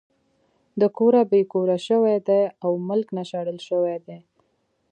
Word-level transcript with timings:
د 0.81 0.83
کوره 0.97 1.21
بې 1.31 1.41
کوره 1.51 1.77
شوے 1.87 2.15
دے 2.27 2.41
او 2.63 2.71
ملک 2.89 3.07
نه 3.17 3.23
شړلے 3.29 3.63
شوے 3.69 3.95
دے 4.05 4.17